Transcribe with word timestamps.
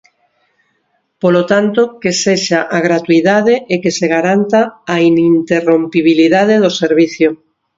Polo 1.21 1.43
tanto, 1.51 1.81
que 2.01 2.11
sexa 2.23 2.59
a 2.77 2.79
gratuidade 2.87 3.53
e 3.73 3.75
que 3.83 3.91
se 3.97 4.05
garanta 4.15 4.61
a 4.93 4.95
ininterrompibilidade 5.11 6.55
do 6.63 6.71
servizo. 6.81 7.29